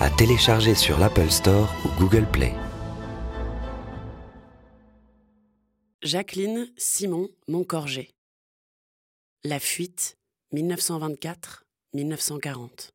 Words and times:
à 0.00 0.10
télécharger 0.10 0.74
sur 0.74 0.98
l'Apple 0.98 1.30
Store 1.30 1.72
ou 1.84 1.88
Google 2.00 2.26
Play. 2.30 2.52
Jacqueline 6.02 6.68
Simon 6.76 7.28
Moncorgé. 7.48 8.10
La 9.44 9.58
fuite, 9.58 10.18
1924-1940. 10.54 12.90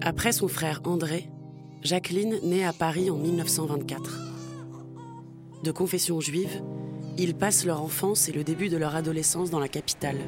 Après 0.00 0.32
son 0.32 0.48
frère 0.48 0.80
André, 0.84 1.28
Jacqueline 1.82 2.38
naît 2.42 2.64
à 2.64 2.72
Paris 2.72 3.10
en 3.10 3.16
1924. 3.16 4.20
De 5.62 5.72
confession 5.72 6.20
juive, 6.20 6.62
ils 7.18 7.34
passent 7.34 7.64
leur 7.64 7.82
enfance 7.82 8.28
et 8.28 8.32
le 8.32 8.44
début 8.44 8.68
de 8.68 8.76
leur 8.76 8.94
adolescence 8.94 9.50
dans 9.50 9.60
la 9.60 9.68
capitale, 9.68 10.18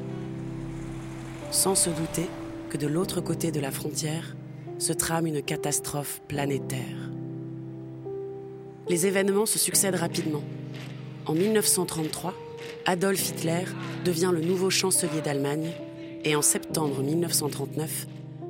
sans 1.51 1.75
se 1.75 1.89
douter 1.89 2.27
que 2.69 2.77
de 2.77 2.87
l'autre 2.87 3.21
côté 3.21 3.51
de 3.51 3.59
la 3.59 3.71
frontière 3.71 4.35
se 4.77 4.93
trame 4.93 5.27
une 5.27 5.41
catastrophe 5.41 6.21
planétaire. 6.27 7.11
Les 8.89 9.05
événements 9.05 9.45
se 9.45 9.59
succèdent 9.59 9.95
rapidement. 9.95 10.43
En 11.25 11.33
1933, 11.33 12.33
Adolf 12.85 13.29
Hitler 13.29 13.65
devient 14.05 14.31
le 14.33 14.41
nouveau 14.41 14.69
chancelier 14.69 15.21
d'Allemagne 15.21 15.71
et 16.23 16.35
en 16.35 16.41
septembre 16.41 17.01
1939, 17.03 18.07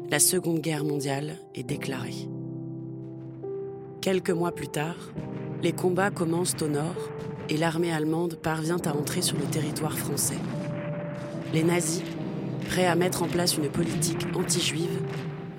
la 0.09 0.19
Seconde 0.19 0.59
Guerre 0.59 0.83
mondiale 0.83 1.37
est 1.55 1.63
déclarée. 1.63 2.27
Quelques 4.01 4.29
mois 4.29 4.51
plus 4.51 4.67
tard, 4.67 5.11
les 5.63 5.73
combats 5.73 6.11
commencent 6.11 6.61
au 6.61 6.67
nord 6.67 6.95
et 7.49 7.57
l'armée 7.57 7.91
allemande 7.91 8.35
parvient 8.35 8.79
à 8.85 8.93
entrer 8.93 9.21
sur 9.21 9.37
le 9.37 9.45
territoire 9.45 9.97
français. 9.97 10.37
Les 11.53 11.63
nazis, 11.63 12.03
prêts 12.67 12.85
à 12.85 12.95
mettre 12.95 13.23
en 13.23 13.27
place 13.27 13.57
une 13.57 13.69
politique 13.69 14.27
anti-juive, 14.35 15.01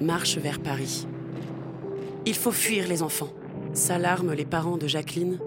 marchent 0.00 0.38
vers 0.38 0.60
Paris. 0.60 1.08
Il 2.26 2.34
faut 2.34 2.52
fuir 2.52 2.86
les 2.86 3.02
enfants, 3.02 3.32
s'alarment 3.72 4.34
les 4.34 4.44
parents 4.44 4.76
de 4.76 4.86
Jacqueline 4.86 5.40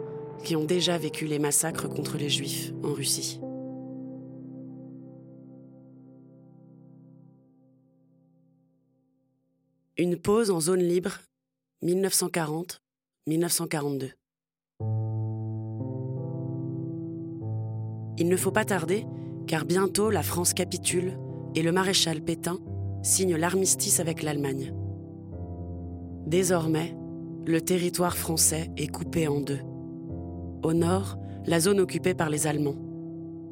qui 0.44 0.56
ont 0.56 0.66
déjà 0.66 0.98
vécu 0.98 1.26
les 1.26 1.40
massacres 1.40 1.88
contre 1.88 2.18
les 2.18 2.30
juifs 2.30 2.74
en 2.84 2.94
Russie. 2.94 3.40
Une 9.98 10.18
pause 10.18 10.50
en 10.50 10.60
zone 10.60 10.82
libre, 10.82 11.20
1940-1942. 11.84 14.14
Il 18.18 18.28
ne 18.28 18.38
faut 18.38 18.52
pas 18.52 18.66
tarder, 18.66 19.06
car 19.46 19.66
bientôt 19.66 20.10
la 20.10 20.24
France 20.24 20.56
capitule 20.56 21.20
et 21.56 21.62
le 21.62 21.72
maréchal 21.72 22.22
Pétain 22.22 22.60
signe 23.04 23.36
l'armistice 23.36 24.00
avec 24.00 24.24
l'Allemagne. 24.24 24.74
Désormais, 26.26 26.96
le 27.46 27.62
territoire 27.62 28.16
français 28.16 28.70
est 28.78 28.88
coupé 28.88 29.28
en 29.28 29.42
deux. 29.42 29.60
Au 30.64 30.74
nord, 30.74 31.18
la 31.46 31.60
zone 31.60 31.80
occupée 31.80 32.14
par 32.14 32.30
les 32.30 32.46
Allemands. 32.46 32.76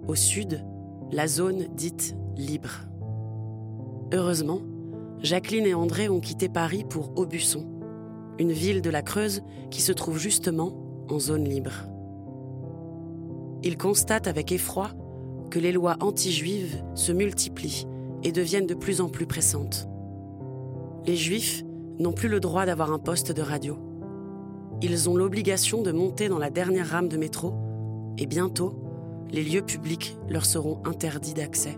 Au 0.07 0.16
sud, 0.16 0.63
la 1.12 1.28
zone 1.28 1.68
dite 1.75 2.16
libre. 2.38 2.88
Heureusement, 4.13 4.62
Jacqueline 5.22 5.66
et 5.66 5.73
André 5.73 6.07
ont 6.07 6.19
quitté 6.19 6.47
Paris 6.47 6.85
pour 6.88 7.18
Aubusson, 7.18 7.66
une 8.38 8.52
ville 8.52 8.81
de 8.81 8.90
la 8.90 9.02
Creuse 9.02 9.41
qui 9.72 9.81
se 9.81 9.91
trouve 9.91 10.18
justement 10.18 11.06
en 11.09 11.19
zone 11.19 11.44
libre. 11.44 11.73
Ils 13.63 13.78
constatent 13.78 14.28
avec 14.28 14.52
effroi 14.52 14.91
que 15.50 15.59
les 15.59 15.72
lois 15.72 15.97
anti-juives 16.00 16.81
se 16.94 17.12
multiplient 17.12 17.88
et 18.24 18.31
deviennent 18.31 18.68
de 18.68 18.74
plus 18.74 19.02
en 19.02 19.09
plus 19.09 19.25
pressantes. 19.25 19.88
Les 21.06 21.16
juifs 21.16 21.63
n'ont 22.00 22.13
plus 22.13 22.30
le 22.30 22.40
droit 22.40 22.66
d'avoir 22.66 22.91
un 22.91 23.00
poste 23.00 23.31
de 23.31 23.41
radio. 23.41 23.78
Ils 24.81 25.09
ont 25.09 25.16
l'obligation 25.16 25.81
de 25.81 25.91
monter 25.91 26.29
dans 26.29 26.38
la 26.38 26.50
dernière 26.50 26.88
rame 26.88 27.09
de 27.09 27.18
métro 27.18 27.53
et 28.18 28.25
bientôt, 28.25 28.74
les 29.31 29.44
lieux 29.44 29.62
publics 29.62 30.18
leur 30.29 30.46
seront 30.46 30.81
interdits 30.85 31.34
d'accès. 31.34 31.78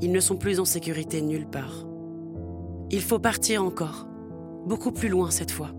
Ils 0.00 0.12
ne 0.12 0.20
sont 0.20 0.36
plus 0.36 0.60
en 0.60 0.64
sécurité 0.64 1.22
nulle 1.22 1.46
part. 1.46 1.86
Il 2.90 3.00
faut 3.00 3.18
partir 3.18 3.64
encore, 3.64 4.06
beaucoup 4.66 4.92
plus 4.92 5.08
loin 5.08 5.30
cette 5.30 5.50
fois, 5.50 5.70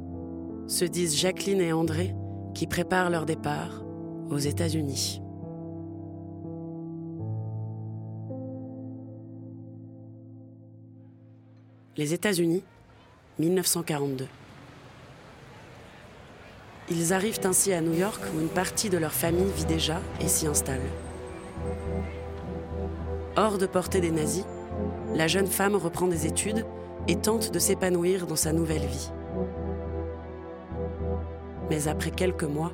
se 0.68 0.86
disent 0.86 1.16
Jacqueline 1.16 1.62
et 1.62 1.74
André 1.74 2.16
qui 2.54 2.68
préparent 2.68 3.10
leur 3.10 3.26
départ 3.26 3.84
aux 4.30 4.38
États-Unis. 4.38 5.22
Les 11.98 12.14
États-Unis, 12.14 12.62
1942. 13.40 14.28
Ils 16.90 17.14
arrivent 17.14 17.40
ainsi 17.46 17.72
à 17.72 17.80
New 17.80 17.94
York 17.94 18.22
où 18.36 18.42
une 18.42 18.50
partie 18.50 18.90
de 18.90 18.98
leur 18.98 19.14
famille 19.14 19.50
vit 19.56 19.64
déjà 19.64 20.02
et 20.20 20.28
s'y 20.28 20.46
installe. 20.46 20.82
Hors 23.38 23.58
de 23.58 23.66
portée 23.66 24.02
des 24.02 24.12
nazis, 24.12 24.44
la 25.14 25.28
jeune 25.30 25.48
femme 25.48 25.78
reprend 25.78 26.08
des 26.08 26.26
études 26.26 26.66
et 27.08 27.16
tente 27.16 27.54
de 27.54 27.60
s'épanouir 27.60 28.28
dans 28.28 28.36
sa 28.36 28.52
nouvelle 28.52 28.86
vie. 28.86 29.10
Mais 31.70 31.88
après 31.88 32.12
quelques 32.12 32.44
mois, 32.44 32.74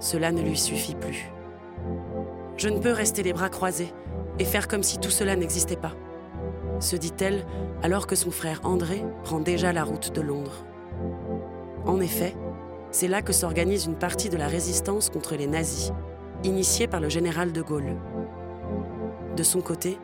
cela 0.00 0.32
ne 0.32 0.42
lui 0.42 0.58
suffit 0.58 0.96
plus. 0.96 1.30
Je 2.58 2.68
ne 2.68 2.78
peux 2.78 2.92
rester 2.92 3.22
les 3.22 3.32
bras 3.32 3.48
croisés 3.48 3.94
et 4.38 4.44
faire 4.44 4.68
comme 4.68 4.82
si 4.82 4.98
tout 4.98 5.10
cela 5.10 5.34
n'existait 5.34 5.76
pas, 5.76 5.94
se 6.80 6.96
dit-elle 6.96 7.44
alors 7.82 8.06
que 8.06 8.16
son 8.16 8.30
frère 8.30 8.60
André 8.64 9.04
prend 9.22 9.40
déjà 9.40 9.72
la 9.72 9.84
route 9.84 10.14
de 10.14 10.20
Londres. 10.20 10.64
En 11.86 12.00
effet, 12.00 12.34
c'est 12.90 13.08
là 13.08 13.22
que 13.22 13.32
s'organise 13.32 13.86
une 13.86 13.96
partie 13.96 14.28
de 14.28 14.36
la 14.36 14.46
résistance 14.46 15.10
contre 15.10 15.34
les 15.34 15.46
nazis, 15.46 15.92
initiée 16.44 16.86
par 16.86 17.00
le 17.00 17.08
général 17.08 17.52
de 17.52 17.62
Gaulle. 17.62 17.96
De 19.36 19.42
son 19.42 19.60
côté, 19.60 19.98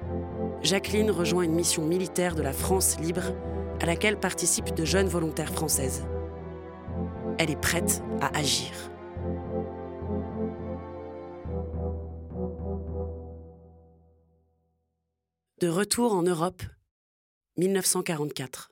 Jacqueline 0.62 1.10
rejoint 1.10 1.44
une 1.44 1.54
mission 1.54 1.84
militaire 1.84 2.34
de 2.34 2.42
la 2.42 2.52
France 2.52 2.98
libre 3.00 3.32
à 3.80 3.86
laquelle 3.86 4.18
participent 4.18 4.74
de 4.74 4.84
jeunes 4.84 5.08
volontaires 5.08 5.52
françaises. 5.52 6.04
Elle 7.38 7.50
est 7.50 7.60
prête 7.60 8.02
à 8.20 8.36
agir. 8.36 8.72
De 15.60 15.68
retour 15.68 16.14
en 16.14 16.22
Europe, 16.22 16.62
1944. 17.58 18.70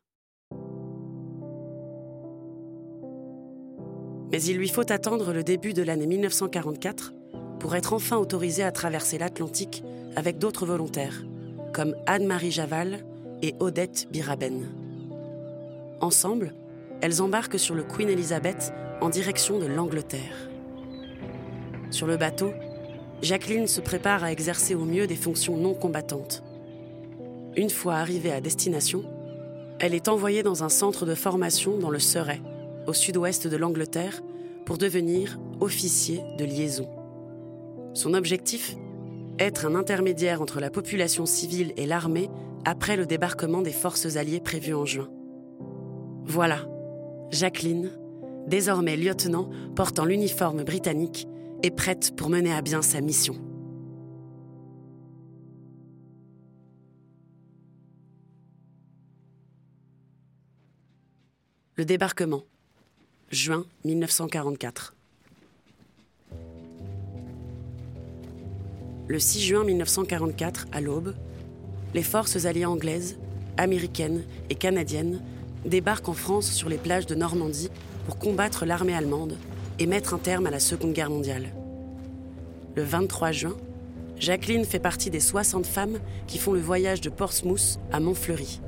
Mais 4.33 4.43
il 4.43 4.57
lui 4.57 4.71
faut 4.71 4.91
attendre 4.91 5.35
le 5.35 5.45
début 5.45 5.75
de 5.75 5.83
l'année 5.83 6.07
1944 6.07 7.13
pour 7.61 7.77
être 7.77 7.93
enfin 7.93 8.17
autorisée 8.17 8.63
à 8.63 8.73
traverser 8.73 9.19
l'Atlantique 9.19 9.85
avec 10.17 10.39
d'autres 10.39 10.65
volontaires, 10.65 11.27
comme 11.75 11.95
Anne-Marie 12.07 12.53
Javal 12.53 13.05
et 13.43 13.55
Odette 13.61 14.09
Biraben. 14.11 14.67
Ensemble, 16.01 16.55
elles 17.03 17.21
embarquent 17.21 17.59
sur 17.59 17.75
le 17.75 17.83
Queen 17.83 18.09
Elizabeth 18.09 18.73
en 19.03 19.11
direction 19.11 19.59
de 19.59 19.67
l'Angleterre. 19.67 20.49
Sur 21.91 22.07
le 22.07 22.17
bateau, 22.17 22.55
Jacqueline 23.21 23.67
se 23.67 23.83
prépare 23.83 24.25
à 24.25 24.33
exercer 24.33 24.75
au 24.75 24.87
mieux 24.87 25.07
des 25.07 25.17
fonctions 25.17 25.59
non 25.59 25.75
combattantes 25.75 26.43
une 27.59 27.71
fois 27.71 27.97
arrivée 27.97 28.31
à 28.31 28.41
destination, 28.41 29.03
elle 29.81 29.93
est 29.93 30.09
envoyée 30.09 30.45
dans 30.45 30.63
un 30.63 30.69
centre 30.69 31.05
de 31.05 31.17
formation 31.17 31.77
dans 31.77 31.91
le 31.91 31.99
Surrey, 31.99 32.41
au 32.87 32.93
sud-ouest 32.93 33.49
de 33.49 33.57
l'Angleterre, 33.57 34.23
pour 34.65 34.79
devenir 34.79 35.41
officier 35.59 36.23
de 36.39 36.45
liaison. 36.45 36.89
Son 37.95 38.15
objectif 38.15 38.77
Être 39.41 39.67
un 39.67 39.75
intermédiaire 39.75 40.41
entre 40.41 40.61
la 40.61 40.71
population 40.71 41.27
civile 41.27 41.73
et 41.77 41.87
l'armée 41.87 42.31
après 42.65 42.97
le 42.97 43.07
débarquement 43.07 43.61
des 43.61 43.73
forces 43.73 44.17
alliées 44.17 44.41
prévues 44.41 44.75
en 44.75 44.85
juin. 44.85 45.09
Voilà, 46.27 46.61
Jacqueline, 47.33 47.91
désormais 48.47 48.97
lieutenant 48.97 49.51
portant 49.75 50.05
l'uniforme 50.05 50.63
britannique, 50.63 51.27
est 51.65 51.75
prête 51.75 52.15
pour 52.15 52.31
mener 52.31 52.53
à 52.53 52.63
bien 52.63 52.83
sa 52.83 53.01
mission. 53.01 53.48
Le 61.79 61.85
débarquement, 61.85 62.43
juin 63.31 63.65
1944. 63.85 64.97
Le 69.07 69.19
6 69.21 69.41
juin 69.41 69.63
1944, 69.63 70.67
à 70.73 70.81
l'aube, 70.81 71.15
les 71.95 72.03
forces 72.03 72.47
alliées 72.47 72.65
anglaises, 72.65 73.17
américaines 73.57 74.25
et 74.51 74.57
canadiennes 74.57 75.23
débarquent 75.65 76.09
en 76.09 76.15
France 76.15 76.51
sur 76.51 76.69
les 76.69 76.79
plages 76.79 77.07
de 77.07 77.15
Normandie 77.15 77.71
pour 78.07 78.19
combattre 78.19 78.67
l'armée 78.67 78.95
allemande 78.95 79.39
et 79.79 79.87
mettre 79.87 80.15
un 80.15 80.19
terme 80.19 80.47
à 80.47 80.51
la 80.51 80.59
Seconde 80.59 80.95
Guerre 80.95 81.11
mondiale. 81.11 81.55
Le 82.75 82.83
23 82.83 83.31
juin, 83.31 83.57
Jacqueline 84.19 84.65
fait 84.65 84.81
partie 84.81 85.11
des 85.11 85.21
60 85.21 85.65
femmes 85.65 86.01
qui 86.27 86.39
font 86.39 86.55
le 86.55 86.61
voyage 86.61 87.01
de 87.01 87.09
Portsmouth 87.09 87.79
à 87.93 88.01
Montfleury, 88.01 88.61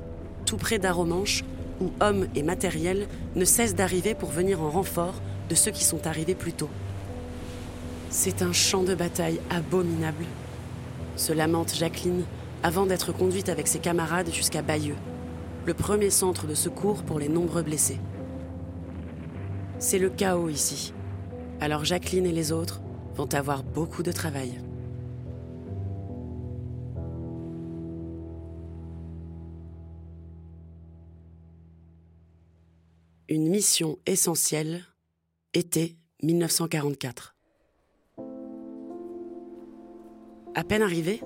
tout 0.45 0.55
près 0.55 0.79
d'Aromanche, 0.79 1.43
où 1.81 1.91
hommes 1.99 2.27
et 2.35 2.43
matériel 2.43 3.07
ne 3.35 3.45
cessent 3.45 3.75
d'arriver 3.75 4.15
pour 4.15 4.29
venir 4.29 4.61
en 4.61 4.69
renfort 4.69 5.15
de 5.49 5.55
ceux 5.55 5.71
qui 5.71 5.83
sont 5.83 6.07
arrivés 6.07 6.35
plus 6.35 6.53
tôt. 6.53 6.69
C'est 8.09 8.41
un 8.41 8.53
champ 8.53 8.83
de 8.83 8.95
bataille 8.95 9.39
abominable, 9.49 10.25
se 11.15 11.33
lamente 11.33 11.75
Jacqueline 11.75 12.23
avant 12.63 12.85
d'être 12.85 13.11
conduite 13.11 13.49
avec 13.49 13.67
ses 13.67 13.79
camarades 13.79 14.31
jusqu'à 14.31 14.61
Bayeux, 14.61 14.95
le 15.65 15.73
premier 15.73 16.09
centre 16.09 16.47
de 16.47 16.55
secours 16.55 17.03
pour 17.03 17.19
les 17.19 17.29
nombreux 17.29 17.63
blessés. 17.63 17.99
C'est 19.79 19.99
le 19.99 20.09
chaos 20.09 20.49
ici. 20.49 20.93
Alors 21.59 21.85
Jacqueline 21.85 22.25
et 22.25 22.31
les 22.31 22.51
autres 22.51 22.81
vont 23.15 23.33
avoir 23.33 23.63
beaucoup 23.63 24.03
de 24.03 24.11
travail. 24.11 24.59
Une 33.31 33.47
mission 33.47 33.97
essentielle, 34.05 34.83
été 35.53 35.95
1944. 36.21 37.33
À 40.53 40.65
peine 40.65 40.81
arrivée, 40.81 41.21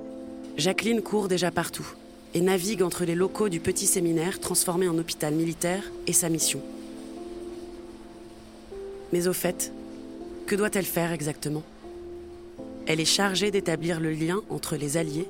Jacqueline 0.56 1.02
court 1.02 1.28
déjà 1.28 1.50
partout 1.50 1.88
et 2.36 2.42
navigue 2.42 2.84
entre 2.84 3.06
les 3.06 3.16
locaux 3.16 3.50
du 3.50 3.60
petit 3.60 3.88
séminaire 3.88 4.40
transformé 4.40 4.88
en 4.88 5.00
hôpital 5.00 5.34
militaire 5.34 5.82
et 6.06 6.14
sa 6.14 6.30
mission. 6.30 6.62
Mais 9.12 9.26
au 9.26 9.34
fait, 9.34 9.74
que 10.46 10.56
doit-elle 10.56 10.86
faire 10.86 11.12
exactement? 11.12 11.64
Elle 12.86 13.00
est 13.00 13.06
chargée 13.06 13.50
d'établir 13.50 14.00
le 14.00 14.12
lien 14.12 14.44
entre 14.52 14.76
les 14.76 14.98
Alliés, 14.98 15.28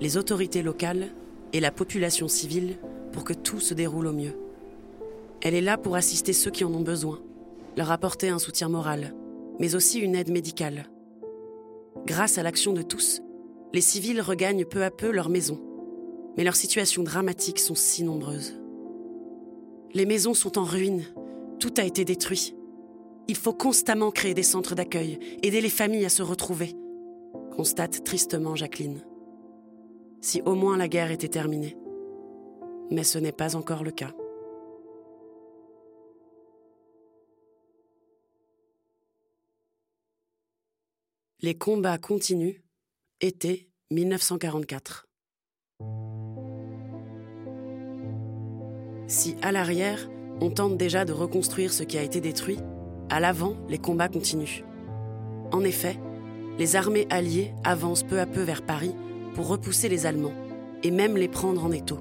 les 0.00 0.16
autorités 0.16 0.62
locales 0.62 1.10
et 1.52 1.60
la 1.60 1.70
population 1.70 2.26
civile 2.26 2.76
pour 3.12 3.22
que 3.22 3.34
tout 3.34 3.60
se 3.60 3.72
déroule 3.72 4.08
au 4.08 4.12
mieux. 4.12 4.34
Elle 5.42 5.54
est 5.54 5.60
là 5.60 5.78
pour 5.78 5.96
assister 5.96 6.32
ceux 6.32 6.50
qui 6.50 6.64
en 6.64 6.74
ont 6.74 6.80
besoin, 6.80 7.20
leur 7.76 7.92
apporter 7.92 8.28
un 8.28 8.38
soutien 8.38 8.68
moral, 8.68 9.14
mais 9.58 9.74
aussi 9.74 10.00
une 10.00 10.16
aide 10.16 10.30
médicale. 10.30 10.88
Grâce 12.06 12.38
à 12.38 12.42
l'action 12.42 12.72
de 12.72 12.82
tous, 12.82 13.22
les 13.72 13.80
civils 13.80 14.20
regagnent 14.20 14.64
peu 14.64 14.82
à 14.82 14.90
peu 14.90 15.10
leurs 15.10 15.28
maisons, 15.28 15.60
mais 16.36 16.44
leurs 16.44 16.56
situations 16.56 17.02
dramatiques 17.02 17.60
sont 17.60 17.74
si 17.74 18.02
nombreuses. 18.02 18.54
Les 19.94 20.06
maisons 20.06 20.34
sont 20.34 20.58
en 20.58 20.64
ruine, 20.64 21.04
tout 21.58 21.74
a 21.76 21.84
été 21.84 22.04
détruit. 22.04 22.54
Il 23.28 23.36
faut 23.36 23.52
constamment 23.52 24.10
créer 24.10 24.34
des 24.34 24.42
centres 24.42 24.74
d'accueil, 24.74 25.18
aider 25.42 25.60
les 25.60 25.68
familles 25.68 26.06
à 26.06 26.10
se 26.10 26.22
retrouver, 26.22 26.74
constate 27.54 28.04
tristement 28.04 28.56
Jacqueline. 28.56 29.02
Si 30.20 30.42
au 30.42 30.54
moins 30.54 30.76
la 30.76 30.88
guerre 30.88 31.10
était 31.10 31.28
terminée. 31.28 31.76
Mais 32.90 33.04
ce 33.04 33.18
n'est 33.18 33.32
pas 33.32 33.54
encore 33.54 33.84
le 33.84 33.90
cas. 33.90 34.12
Les 41.40 41.54
combats 41.54 41.98
continuent 41.98 42.64
été 43.20 43.70
1944. 43.92 45.06
Si 49.06 49.36
à 49.40 49.52
l'arrière, 49.52 50.10
on 50.40 50.50
tente 50.50 50.76
déjà 50.76 51.04
de 51.04 51.12
reconstruire 51.12 51.72
ce 51.72 51.84
qui 51.84 51.96
a 51.96 52.02
été 52.02 52.20
détruit, 52.20 52.58
à 53.08 53.20
l'avant, 53.20 53.56
les 53.68 53.78
combats 53.78 54.08
continuent. 54.08 54.64
En 55.52 55.62
effet, 55.62 55.96
les 56.58 56.74
armées 56.74 57.06
alliées 57.08 57.54
avancent 57.62 58.02
peu 58.02 58.18
à 58.18 58.26
peu 58.26 58.42
vers 58.42 58.62
Paris 58.62 58.96
pour 59.36 59.46
repousser 59.46 59.88
les 59.88 60.06
Allemands 60.06 60.34
et 60.82 60.90
même 60.90 61.16
les 61.16 61.28
prendre 61.28 61.64
en 61.64 61.70
étau. 61.70 62.00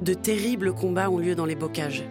De 0.00 0.14
terribles 0.14 0.72
combats 0.72 1.10
ont 1.10 1.18
lieu 1.18 1.34
dans 1.34 1.44
les 1.44 1.54
bocages, 1.54 2.04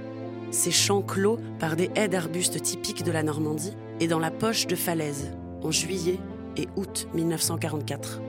ces 0.51 0.69
champs 0.69 1.01
clos 1.01 1.39
par 1.57 1.75
des 1.75 1.89
haies 1.95 2.09
d'arbustes 2.09 2.61
typiques 2.61 3.03
de 3.03 3.11
la 3.11 3.23
Normandie 3.23 3.73
et 3.99 4.07
dans 4.07 4.19
la 4.19 4.29
poche 4.29 4.67
de 4.67 4.75
falaise, 4.75 5.31
en 5.61 5.71
juillet 5.71 6.19
et 6.57 6.67
août 6.75 7.07
1944. 7.13 8.21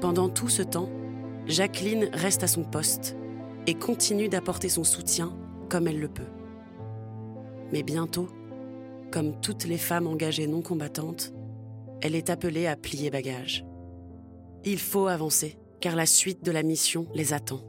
Pendant 0.00 0.28
tout 0.28 0.48
ce 0.48 0.62
temps, 0.62 0.90
Jacqueline 1.46 2.08
reste 2.12 2.42
à 2.42 2.46
son 2.46 2.62
poste 2.62 3.16
et 3.66 3.74
continue 3.74 4.28
d'apporter 4.28 4.68
son 4.68 4.84
soutien 4.84 5.36
comme 5.68 5.88
elle 5.88 6.00
le 6.00 6.08
peut. 6.08 6.22
Mais 7.72 7.82
bientôt, 7.82 8.28
comme 9.10 9.40
toutes 9.40 9.64
les 9.64 9.78
femmes 9.78 10.06
engagées 10.06 10.46
non 10.46 10.62
combattantes, 10.62 11.32
elle 12.02 12.14
est 12.14 12.30
appelée 12.30 12.66
à 12.66 12.76
plier 12.76 13.10
bagage. 13.10 13.64
Il 14.64 14.78
faut 14.78 15.06
avancer, 15.06 15.58
car 15.80 15.96
la 15.96 16.06
suite 16.06 16.44
de 16.44 16.50
la 16.50 16.62
mission 16.62 17.06
les 17.14 17.32
attend. 17.32 17.60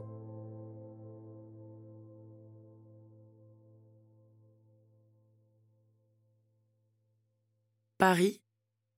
Paris, 7.98 8.42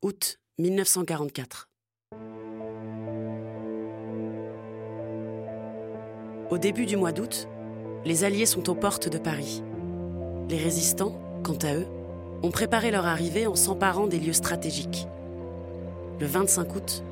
août 0.03 0.41
1944. 0.59 1.71
Au 6.51 6.59
début 6.59 6.85
du 6.85 6.97
mois 6.97 7.13
d'août, 7.13 7.47
les 8.05 8.25
Alliés 8.25 8.45
sont 8.45 8.69
aux 8.69 8.75
portes 8.75 9.09
de 9.09 9.19
Paris. 9.19 9.63
Les 10.49 10.57
résistants, 10.57 11.17
quant 11.45 11.59
à 11.63 11.77
eux, 11.77 11.87
ont 12.43 12.51
préparé 12.51 12.91
leur 12.91 13.07
arrivée 13.07 13.47
en 13.47 13.55
s'emparant 13.55 14.09
des 14.09 14.19
lieux 14.19 14.33
stratégiques. 14.33 15.07
Le 16.19 16.27
25 16.27 16.75
août, 16.75 17.05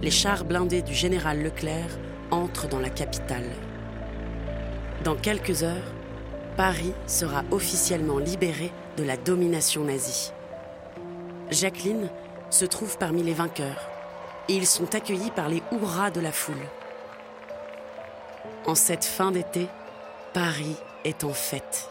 les 0.00 0.10
chars 0.10 0.46
blindés 0.46 0.80
du 0.80 0.94
général 0.94 1.42
Leclerc 1.42 1.98
entrent 2.30 2.68
dans 2.68 2.80
la 2.80 2.88
capitale. 2.88 3.50
Dans 5.04 5.14
quelques 5.14 5.62
heures, 5.62 5.92
Paris 6.56 6.94
sera 7.06 7.44
officiellement 7.50 8.16
libéré 8.16 8.72
de 8.96 9.04
la 9.04 9.18
domination 9.18 9.84
nazie. 9.84 10.32
Jacqueline 11.50 12.08
se 12.50 12.64
trouvent 12.64 12.98
parmi 12.98 13.22
les 13.22 13.34
vainqueurs 13.34 13.88
et 14.48 14.54
ils 14.54 14.66
sont 14.66 14.94
accueillis 14.94 15.30
par 15.30 15.48
les 15.48 15.62
hurrahs 15.72 16.10
de 16.10 16.20
la 16.20 16.32
foule. 16.32 16.54
En 18.66 18.74
cette 18.74 19.04
fin 19.04 19.30
d'été, 19.30 19.68
Paris 20.32 20.76
est 21.04 21.24
en 21.24 21.32
fête. 21.32 21.90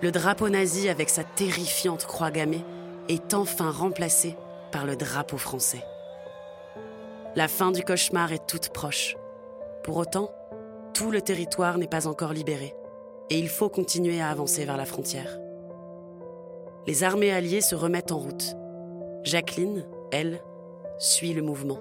Le 0.00 0.10
drapeau 0.10 0.48
nazi 0.48 0.88
avec 0.88 1.08
sa 1.08 1.22
terrifiante 1.22 2.06
croix 2.06 2.30
gammée 2.30 2.64
est 3.08 3.34
enfin 3.34 3.70
remplacé 3.70 4.36
par 4.70 4.86
le 4.86 4.96
drapeau 4.96 5.38
français. 5.38 5.84
La 7.36 7.48
fin 7.48 7.72
du 7.72 7.82
cauchemar 7.82 8.32
est 8.32 8.46
toute 8.46 8.70
proche. 8.70 9.16
Pour 9.84 9.96
autant, 9.96 10.30
tout 10.92 11.10
le 11.10 11.22
territoire 11.22 11.78
n'est 11.78 11.86
pas 11.88 12.06
encore 12.06 12.32
libéré 12.32 12.74
et 13.30 13.38
il 13.38 13.48
faut 13.48 13.68
continuer 13.68 14.20
à 14.20 14.28
avancer 14.28 14.64
vers 14.64 14.76
la 14.76 14.84
frontière. 14.84 15.41
Les 16.86 17.04
armées 17.04 17.30
alliées 17.30 17.60
se 17.60 17.76
remettent 17.76 18.12
en 18.12 18.18
route 18.18 18.56
Jacqueline, 19.22 19.86
elle, 20.10 20.42
suit 20.98 21.32
le 21.32 21.42
mouvement. 21.42 21.78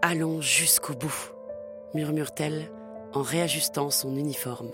Allons 0.00 0.40
jusqu'au 0.40 0.94
bout, 0.94 1.34
murmure-t-elle 1.92 2.70
en 3.14 3.22
réajustant 3.22 3.90
son 3.90 4.14
uniforme. 4.14 4.70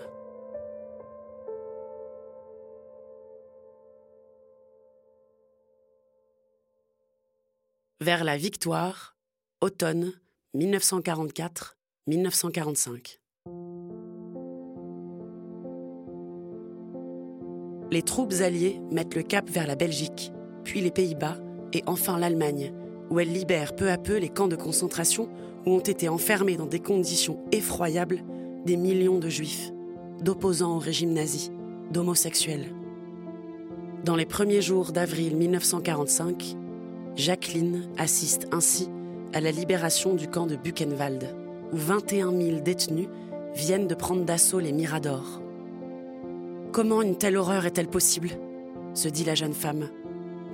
Vers 8.01 8.23
la 8.25 8.37
victoire, 8.37 9.17
automne 9.63 10.13
1944-1945. 10.55 13.20
Les 17.91 18.03
troupes 18.03 18.35
alliées 18.41 18.81
mettent 18.93 19.17
le 19.17 19.23
cap 19.23 19.49
vers 19.51 19.67
la 19.67 19.75
Belgique 19.75 20.33
puis 20.65 20.81
les 20.81 20.91
Pays-Bas 20.91 21.37
et 21.73 21.83
enfin 21.87 22.19
l'Allemagne, 22.19 22.73
où 23.11 23.19
elle 23.19 23.33
libère 23.33 23.75
peu 23.75 23.91
à 23.91 23.99
peu 23.99 24.19
les 24.19 24.29
camps 24.29 24.49
de 24.49 24.57
concentration 24.57 25.29
où 25.67 25.73
ont 25.73 25.81
été 25.81 26.09
enfermés 26.09 26.57
dans 26.57 26.67
des 26.67 26.81
conditions 26.81 27.39
effroyables 27.51 28.23
des 28.65 28.77
millions 28.77 29.19
de 29.19 29.29
juifs, 29.29 29.73
d'opposants 30.21 30.77
au 30.77 30.79
régime 30.79 31.13
nazi, 31.13 31.51
d'homosexuels. 31.91 32.67
Dans 34.05 34.17
les 34.17 34.27
premiers 34.27 34.63
jours 34.63 34.93
d'avril 34.93 35.37
1945, 35.37 36.57
Jacqueline 37.17 37.89
assiste 37.99 38.47
ainsi 38.53 38.89
à 39.33 39.41
la 39.41 39.51
libération 39.51 40.15
du 40.15 40.29
camp 40.29 40.47
de 40.47 40.57
Buchenwald, 40.57 41.35
où 41.73 41.77
21 41.77 42.31
000 42.31 42.61
détenus 42.61 43.09
viennent 43.55 43.89
de 43.89 43.95
prendre 43.95 44.25
d'assaut 44.25 44.61
les 44.61 44.73
miradors, 44.73 45.41
Comment 46.73 47.03
une 47.03 47.19
telle 47.19 47.37
horreur 47.37 47.67
est-elle 47.67 47.89
possible? 47.89 48.31
se 48.95 49.09
dit 49.09 49.25
la 49.25 49.35
jeune 49.35 49.55
femme, 49.55 49.89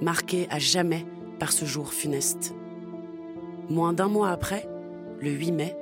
marquée 0.00 0.46
à 0.50 0.58
jamais 0.58 1.04
par 1.38 1.52
ce 1.52 1.64
jour 1.64 1.92
funeste. 1.92 2.54
Moins 3.68 3.92
d'un 3.92 4.08
mois 4.08 4.30
après, 4.30 4.68
le 5.20 5.30
8 5.30 5.52
mai, 5.52 5.76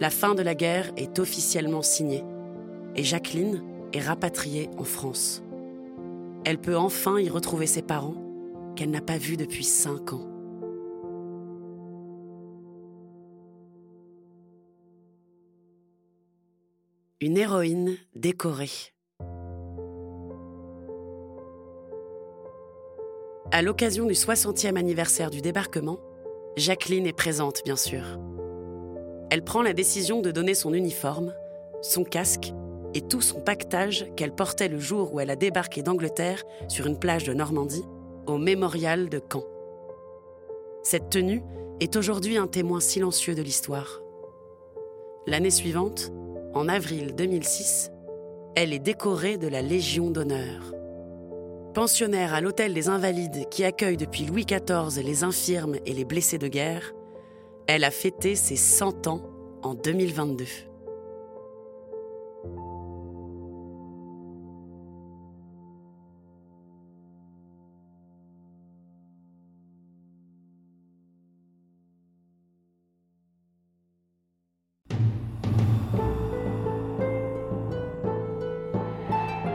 la 0.00 0.10
fin 0.10 0.34
de 0.34 0.42
la 0.42 0.54
guerre 0.54 0.90
est 0.96 1.18
officiellement 1.18 1.82
signée 1.82 2.24
et 2.96 3.04
Jacqueline 3.04 3.62
est 3.92 4.00
rapatriée 4.00 4.68
en 4.78 4.84
France. 4.84 5.42
Elle 6.44 6.58
peut 6.58 6.76
enfin 6.76 7.18
y 7.18 7.28
retrouver 7.28 7.66
ses 7.66 7.82
parents 7.82 8.16
qu'elle 8.74 8.90
n'a 8.90 9.00
pas 9.00 9.18
vus 9.18 9.36
depuis 9.36 9.64
cinq 9.64 10.12
ans. 10.12 10.26
Une 17.20 17.38
héroïne 17.38 17.96
décorée. 18.16 18.92
À 23.54 23.60
l'occasion 23.60 24.06
du 24.06 24.14
60e 24.14 24.76
anniversaire 24.76 25.28
du 25.28 25.42
débarquement, 25.42 26.00
Jacqueline 26.56 27.06
est 27.06 27.12
présente, 27.12 27.60
bien 27.66 27.76
sûr. 27.76 28.18
Elle 29.28 29.44
prend 29.44 29.60
la 29.60 29.74
décision 29.74 30.22
de 30.22 30.30
donner 30.30 30.54
son 30.54 30.72
uniforme, 30.72 31.34
son 31.82 32.02
casque 32.02 32.54
et 32.94 33.02
tout 33.02 33.20
son 33.20 33.42
pactage 33.42 34.06
qu'elle 34.16 34.34
portait 34.34 34.68
le 34.68 34.78
jour 34.78 35.12
où 35.12 35.20
elle 35.20 35.28
a 35.28 35.36
débarqué 35.36 35.82
d'Angleterre 35.82 36.44
sur 36.66 36.86
une 36.86 36.98
plage 36.98 37.24
de 37.24 37.34
Normandie, 37.34 37.84
au 38.26 38.38
mémorial 38.38 39.10
de 39.10 39.20
Caen. 39.30 39.44
Cette 40.82 41.10
tenue 41.10 41.42
est 41.80 41.94
aujourd'hui 41.96 42.38
un 42.38 42.46
témoin 42.46 42.80
silencieux 42.80 43.34
de 43.34 43.42
l'histoire. 43.42 44.00
L'année 45.26 45.50
suivante, 45.50 46.10
en 46.54 46.70
avril 46.70 47.14
2006, 47.14 47.90
elle 48.54 48.72
est 48.72 48.78
décorée 48.78 49.36
de 49.36 49.48
la 49.48 49.60
Légion 49.60 50.10
d'honneur. 50.10 50.72
Pensionnaire 51.74 52.34
à 52.34 52.42
l'Hôtel 52.42 52.74
des 52.74 52.88
Invalides 52.88 53.48
qui 53.48 53.64
accueille 53.64 53.96
depuis 53.96 54.26
Louis 54.26 54.44
XIV 54.44 55.02
les 55.02 55.24
infirmes 55.24 55.76
et 55.86 55.94
les 55.94 56.04
blessés 56.04 56.36
de 56.36 56.48
guerre, 56.48 56.92
elle 57.66 57.84
a 57.84 57.90
fêté 57.90 58.34
ses 58.34 58.56
100 58.56 59.06
ans 59.06 59.22
en 59.62 59.74
2022. 59.74 60.44